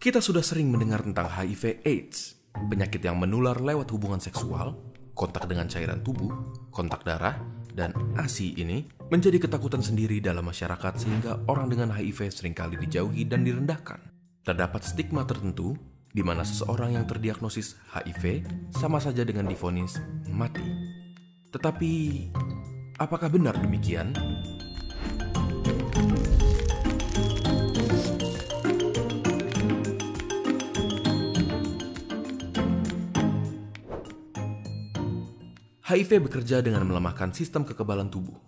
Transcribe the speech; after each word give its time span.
Kita 0.00 0.16
sudah 0.16 0.40
sering 0.40 0.72
mendengar 0.72 1.04
tentang 1.04 1.28
HIV 1.28 1.84
AIDS, 1.84 2.32
penyakit 2.56 3.04
yang 3.04 3.20
menular 3.20 3.60
lewat 3.60 3.92
hubungan 3.92 4.16
seksual, 4.16 4.72
kontak 5.12 5.44
dengan 5.44 5.68
cairan 5.68 6.00
tubuh, 6.00 6.32
kontak 6.72 7.04
darah, 7.04 7.36
dan 7.76 7.92
ASI 8.16 8.56
ini 8.56 8.88
menjadi 9.12 9.36
ketakutan 9.36 9.84
sendiri 9.84 10.16
dalam 10.24 10.48
masyarakat 10.48 10.96
sehingga 10.96 11.44
orang 11.52 11.68
dengan 11.68 11.92
HIV 11.92 12.32
sering 12.32 12.56
kali 12.56 12.80
dijauhi 12.80 13.28
dan 13.28 13.44
direndahkan. 13.44 14.00
Terdapat 14.40 14.88
stigma 14.88 15.28
tertentu 15.28 15.76
di 16.16 16.24
mana 16.24 16.48
seseorang 16.48 16.96
yang 16.96 17.04
terdiagnosis 17.04 17.76
HIV 17.92 18.48
sama 18.72 19.04
saja 19.04 19.20
dengan 19.20 19.52
difonis 19.52 20.00
mati. 20.32 20.64
Tetapi, 21.52 21.92
apakah 22.96 23.28
benar 23.28 23.52
demikian? 23.60 24.16
HIV 35.90 36.30
bekerja 36.30 36.62
dengan 36.62 36.86
melemahkan 36.86 37.34
sistem 37.34 37.66
kekebalan 37.66 38.14
tubuh. 38.14 38.38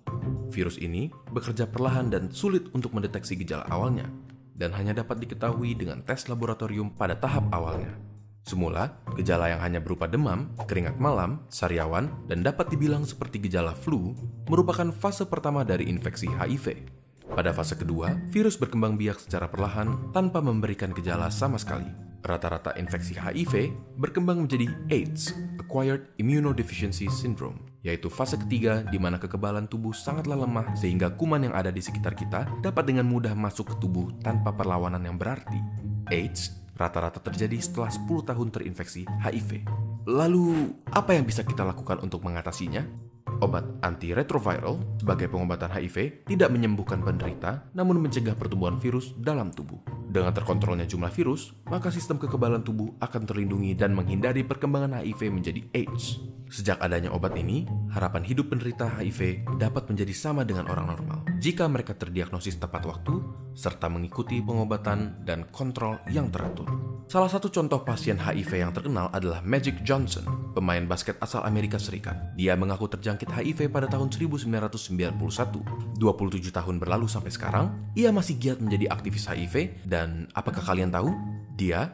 Virus 0.55 0.79
ini 0.79 1.11
bekerja 1.35 1.67
perlahan 1.67 2.07
dan 2.07 2.31
sulit 2.31 2.71
untuk 2.71 2.95
mendeteksi 2.95 3.35
gejala 3.35 3.67
awalnya, 3.67 4.07
dan 4.55 4.71
hanya 4.79 5.03
dapat 5.03 5.19
diketahui 5.19 5.75
dengan 5.75 6.07
tes 6.07 6.31
laboratorium 6.31 6.95
pada 6.95 7.19
tahap 7.19 7.51
awalnya. 7.51 7.99
Semula, 8.47 8.95
gejala 9.19 9.51
yang 9.51 9.59
hanya 9.59 9.83
berupa 9.83 10.07
demam, 10.07 10.55
keringat 10.71 11.03
malam, 11.03 11.43
sariawan, 11.51 12.15
dan 12.31 12.47
dapat 12.47 12.71
dibilang 12.71 13.03
seperti 13.03 13.43
gejala 13.43 13.75
flu 13.75 14.15
merupakan 14.47 14.95
fase 14.95 15.27
pertama 15.27 15.67
dari 15.67 15.91
infeksi 15.91 16.31
HIV. 16.31 16.79
Pada 17.27 17.51
fase 17.51 17.75
kedua, 17.75 18.23
virus 18.31 18.55
berkembang 18.55 18.95
biak 18.95 19.19
secara 19.19 19.51
perlahan 19.51 20.15
tanpa 20.15 20.39
memberikan 20.39 20.95
gejala 20.95 21.27
sama 21.27 21.59
sekali. 21.59 22.12
Rata-rata 22.23 22.79
infeksi 22.79 23.19
HIV 23.19 23.75
berkembang 23.99 24.47
menjadi 24.47 24.71
AIDS, 24.95 25.35
Acquired 25.59 26.15
Immunodeficiency 26.23 27.11
Syndrome, 27.11 27.59
yaitu 27.83 28.07
fase 28.07 28.39
ketiga 28.39 28.87
di 28.87 28.95
mana 29.03 29.19
kekebalan 29.19 29.67
tubuh 29.67 29.91
sangatlah 29.91 30.39
lemah 30.39 30.71
sehingga 30.79 31.11
kuman 31.19 31.51
yang 31.51 31.55
ada 31.55 31.75
di 31.75 31.83
sekitar 31.83 32.15
kita 32.15 32.47
dapat 32.63 32.87
dengan 32.87 33.11
mudah 33.11 33.35
masuk 33.35 33.75
ke 33.75 33.77
tubuh 33.83 34.15
tanpa 34.23 34.55
perlawanan 34.55 35.03
yang 35.03 35.19
berarti. 35.19 35.59
AIDS 36.15 36.63
rata-rata 36.79 37.19
terjadi 37.19 37.59
setelah 37.59 37.91
10 37.91 38.31
tahun 38.31 38.49
terinfeksi 38.55 39.03
HIV. 39.23 39.67
Lalu, 40.07 40.71
apa 40.95 41.15
yang 41.15 41.27
bisa 41.27 41.43
kita 41.43 41.67
lakukan 41.67 42.03
untuk 42.03 42.23
mengatasinya? 42.23 42.83
Obat 43.43 43.67
antiretroviral 43.83 45.03
sebagai 45.03 45.27
pengobatan 45.27 45.75
HIV 45.75 46.27
tidak 46.31 46.55
menyembuhkan 46.55 47.03
penderita, 47.03 47.67
namun 47.75 47.99
mencegah 47.99 48.39
pertumbuhan 48.39 48.79
virus 48.79 49.11
dalam 49.19 49.51
tubuh. 49.51 50.02
Dengan 50.13 50.37
terkontrolnya 50.37 50.85
jumlah 50.85 51.09
virus, 51.09 51.57
maka 51.73 51.89
sistem 51.89 52.21
kekebalan 52.21 52.61
tubuh 52.61 52.93
akan 53.01 53.25
terlindungi 53.25 53.73
dan 53.73 53.97
menghindari 53.97 54.45
perkembangan 54.45 55.01
HIV 55.01 55.33
menjadi 55.33 55.65
AIDS. 55.73 56.21
Sejak 56.53 56.77
adanya 56.85 57.09
obat 57.17 57.33
ini, 57.33 57.65
harapan 57.89 58.21
hidup 58.21 58.53
penderita 58.53 58.93
HIV 58.93 59.49
dapat 59.57 59.89
menjadi 59.89 60.13
sama 60.13 60.45
dengan 60.45 60.69
orang 60.69 60.93
normal 60.93 61.32
jika 61.43 61.67
mereka 61.67 61.99
terdiagnosis 61.99 62.63
tepat 62.63 62.87
waktu 62.87 63.19
serta 63.59 63.91
mengikuti 63.91 64.39
pengobatan 64.39 65.27
dan 65.27 65.51
kontrol 65.51 65.99
yang 66.07 66.31
teratur. 66.31 66.71
Salah 67.11 67.27
satu 67.27 67.51
contoh 67.51 67.83
pasien 67.83 68.15
HIV 68.15 68.63
yang 68.63 68.71
terkenal 68.71 69.11
adalah 69.11 69.43
Magic 69.43 69.83
Johnson, 69.83 70.23
pemain 70.55 70.87
basket 70.87 71.19
asal 71.19 71.43
Amerika 71.43 71.83
Serikat. 71.83 72.15
Dia 72.39 72.55
mengaku 72.55 72.87
terjangkit 72.87 73.27
HIV 73.27 73.75
pada 73.75 73.91
tahun 73.91 74.15
1991. 74.15 75.99
27 75.99 75.99
tahun 76.55 76.79
berlalu 76.79 77.11
sampai 77.11 77.35
sekarang, 77.35 77.75
ia 77.99 78.15
masih 78.15 78.39
giat 78.39 78.63
menjadi 78.63 78.95
aktivis 78.95 79.27
HIV 79.27 79.83
dan 79.83 80.31
apakah 80.39 80.63
kalian 80.63 80.95
tahu? 80.95 81.11
Dia 81.59 81.91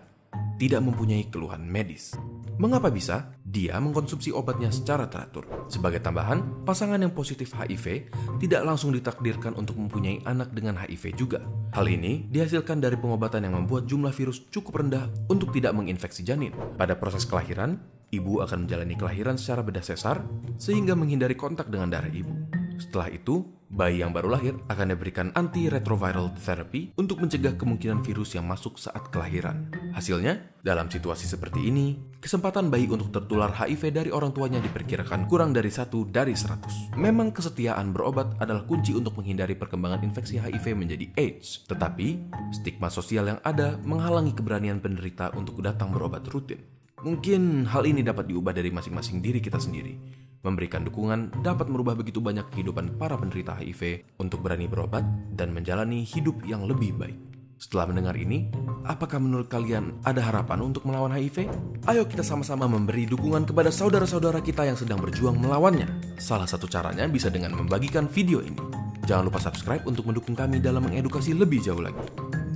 tidak 0.61 0.85
mempunyai 0.85 1.25
keluhan 1.33 1.65
medis. 1.65 2.13
Mengapa 2.61 2.93
bisa? 2.93 3.33
Dia 3.49 3.81
mengkonsumsi 3.81 4.29
obatnya 4.29 4.69
secara 4.69 5.09
teratur. 5.09 5.49
Sebagai 5.73 6.05
tambahan, 6.05 6.69
pasangan 6.69 7.01
yang 7.01 7.17
positif 7.17 7.57
HIV 7.57 8.13
tidak 8.45 8.61
langsung 8.61 8.93
ditakdirkan 8.93 9.57
untuk 9.57 9.81
mempunyai 9.81 10.21
anak 10.29 10.53
dengan 10.53 10.77
HIV 10.77 11.17
juga. 11.17 11.41
Hal 11.73 11.89
ini 11.89 12.29
dihasilkan 12.29 12.77
dari 12.77 13.01
pengobatan 13.01 13.49
yang 13.49 13.57
membuat 13.57 13.89
jumlah 13.89 14.13
virus 14.13 14.45
cukup 14.53 14.85
rendah 14.85 15.09
untuk 15.33 15.57
tidak 15.57 15.73
menginfeksi 15.73 16.29
janin. 16.29 16.53
Pada 16.77 16.93
proses 17.01 17.25
kelahiran, 17.25 17.81
ibu 18.13 18.45
akan 18.45 18.69
menjalani 18.69 18.95
kelahiran 19.01 19.41
secara 19.41 19.65
bedah 19.65 19.85
sesar 19.85 20.21
sehingga 20.61 20.93
menghindari 20.93 21.33
kontak 21.33 21.73
dengan 21.73 21.89
darah 21.89 22.13
ibu. 22.13 22.48
Setelah 22.79 23.11
itu, 23.11 23.43
bayi 23.69 24.01
yang 24.01 24.17
baru 24.17 24.33
lahir 24.33 24.55
akan 24.71 24.97
diberikan 24.97 25.29
antiretroviral 25.37 26.33
therapy 26.41 26.95
untuk 26.97 27.21
mencegah 27.21 27.59
kemungkinan 27.59 28.01
virus 28.01 28.39
yang 28.39 28.49
masuk 28.49 28.81
saat 28.81 29.11
kelahiran. 29.13 29.69
Hasilnya, 29.93 30.57
dalam 30.63 30.89
situasi 30.89 31.29
seperti 31.29 31.69
ini, 31.69 31.99
kesempatan 32.23 32.73
bayi 32.73 32.89
untuk 32.89 33.13
tertular 33.13 33.53
HIV 33.53 33.83
dari 33.93 34.11
orang 34.15 34.31
tuanya 34.31 34.63
diperkirakan 34.63 35.29
kurang 35.29 35.51
dari 35.53 35.69
satu 35.69 36.07
dari 36.09 36.33
100. 36.33 36.97
Memang 36.97 37.35
kesetiaan 37.35 37.93
berobat 37.93 38.39
adalah 38.41 38.65
kunci 38.65 38.95
untuk 38.97 39.19
menghindari 39.21 39.59
perkembangan 39.59 40.07
infeksi 40.07 40.41
HIV 40.41 40.79
menjadi 40.79 41.11
AIDS. 41.19 41.67
Tetapi, 41.69 42.09
stigma 42.55 42.89
sosial 42.89 43.37
yang 43.37 43.41
ada 43.43 43.77
menghalangi 43.85 44.33
keberanian 44.33 44.81
penderita 44.81 45.35
untuk 45.37 45.61
datang 45.61 45.93
berobat 45.93 46.25
rutin. 46.31 46.63
Mungkin 46.99 47.71
hal 47.71 47.87
ini 47.87 48.03
dapat 48.03 48.27
diubah 48.27 48.51
dari 48.51 48.75
masing-masing 48.75 49.23
diri 49.23 49.39
kita 49.39 49.63
sendiri. 49.63 50.27
Memberikan 50.47 50.87
dukungan 50.87 51.43
dapat 51.43 51.67
merubah 51.67 51.99
begitu 51.99 52.23
banyak 52.23 52.47
kehidupan 52.55 52.95
para 52.95 53.19
penderita 53.19 53.59
HIV 53.59 54.07
untuk 54.23 54.39
berani 54.39 54.71
berobat 54.71 55.03
dan 55.35 55.51
menjalani 55.51 56.07
hidup 56.07 56.39
yang 56.47 56.63
lebih 56.63 56.95
baik. 56.95 57.19
Setelah 57.59 57.91
mendengar 57.91 58.15
ini, 58.15 58.47
apakah 58.87 59.19
menurut 59.19 59.51
kalian 59.51 59.99
ada 60.07 60.23
harapan 60.23 60.63
untuk 60.63 60.87
melawan 60.87 61.11
HIV? 61.11 61.51
Ayo 61.91 62.07
kita 62.07 62.23
sama-sama 62.23 62.71
memberi 62.71 63.03
dukungan 63.11 63.51
kepada 63.51 63.75
saudara-saudara 63.75 64.39
kita 64.39 64.63
yang 64.63 64.79
sedang 64.79 65.03
berjuang 65.03 65.43
melawannya. 65.43 65.91
Salah 66.23 66.47
satu 66.47 66.71
caranya 66.71 67.11
bisa 67.11 67.35
dengan 67.35 67.59
membagikan 67.59 68.07
video 68.07 68.39
ini. 68.39 68.63
Jangan 69.11 69.27
lupa 69.27 69.43
subscribe 69.43 69.83
untuk 69.91 70.07
mendukung 70.07 70.39
kami 70.39 70.63
dalam 70.63 70.87
mengedukasi 70.87 71.35
lebih 71.35 71.59
jauh 71.59 71.83
lagi. 71.83 71.99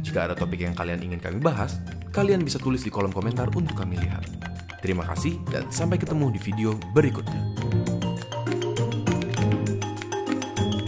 Jika 0.06 0.30
ada 0.30 0.34
topik 0.38 0.62
yang 0.62 0.78
kalian 0.78 1.02
ingin 1.02 1.18
kami 1.18 1.42
bahas, 1.42 1.82
kalian 2.14 2.46
bisa 2.46 2.62
tulis 2.62 2.86
di 2.86 2.90
kolom 2.94 3.10
komentar 3.10 3.50
untuk 3.58 3.74
kami 3.74 3.98
lihat. 3.98 4.22
Terima 4.78 5.02
kasih 5.02 5.38
dan 5.50 5.66
sampai 5.70 5.98
ketemu 5.98 6.30
di 6.30 6.38
video 6.38 6.70
berikutnya. 6.94 7.61